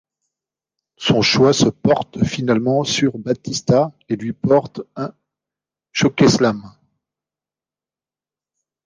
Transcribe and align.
Son 0.97 1.21
choix 1.21 1.53
se 1.53 1.69
porte 1.69 2.23
finalement 2.25 2.83
sur 2.83 3.19
Batista 3.19 3.91
et 4.09 4.15
lui 4.15 4.33
porte 4.33 4.81
un 4.95 5.13
Chokeslam. 5.91 6.73